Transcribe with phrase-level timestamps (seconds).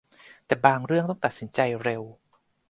[0.45, 2.03] แต่บางเรื่องต้องตัดสินใจเร็ว